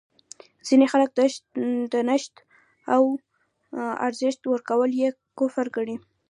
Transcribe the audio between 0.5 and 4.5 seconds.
ځینې خلک درنښت او ارزښت